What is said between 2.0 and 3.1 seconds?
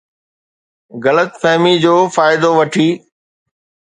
فائدو وٺي